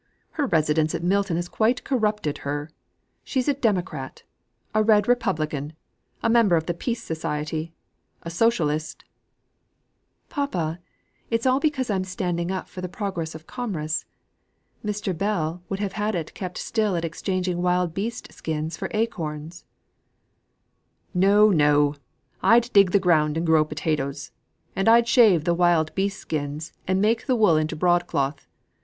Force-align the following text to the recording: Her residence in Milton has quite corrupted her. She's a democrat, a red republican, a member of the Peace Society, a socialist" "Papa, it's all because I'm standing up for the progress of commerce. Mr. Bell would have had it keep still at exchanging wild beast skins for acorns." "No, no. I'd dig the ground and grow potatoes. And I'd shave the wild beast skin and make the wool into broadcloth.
Her 0.31 0.47
residence 0.47 0.95
in 0.95 1.07
Milton 1.07 1.35
has 1.35 1.47
quite 1.47 1.83
corrupted 1.83 2.39
her. 2.39 2.71
She's 3.23 3.47
a 3.47 3.53
democrat, 3.53 4.23
a 4.73 4.81
red 4.81 5.07
republican, 5.07 5.73
a 6.23 6.27
member 6.27 6.55
of 6.55 6.65
the 6.65 6.73
Peace 6.73 7.03
Society, 7.03 7.71
a 8.23 8.31
socialist" 8.31 9.05
"Papa, 10.29 10.79
it's 11.29 11.45
all 11.45 11.59
because 11.59 11.91
I'm 11.91 12.03
standing 12.03 12.49
up 12.49 12.67
for 12.67 12.81
the 12.81 12.89
progress 12.89 13.35
of 13.35 13.45
commerce. 13.45 14.05
Mr. 14.83 15.15
Bell 15.15 15.61
would 15.69 15.77
have 15.79 15.93
had 15.93 16.15
it 16.15 16.33
keep 16.33 16.57
still 16.57 16.95
at 16.95 17.05
exchanging 17.05 17.61
wild 17.61 17.93
beast 17.93 18.33
skins 18.33 18.75
for 18.75 18.87
acorns." 18.95 19.65
"No, 21.13 21.51
no. 21.51 21.93
I'd 22.41 22.73
dig 22.73 22.89
the 22.89 22.97
ground 22.97 23.37
and 23.37 23.45
grow 23.45 23.63
potatoes. 23.63 24.31
And 24.75 24.89
I'd 24.89 25.07
shave 25.07 25.43
the 25.43 25.53
wild 25.53 25.93
beast 25.93 26.17
skin 26.19 26.59
and 26.87 26.99
make 26.99 27.27
the 27.27 27.35
wool 27.35 27.55
into 27.55 27.75
broadcloth. 27.75 28.47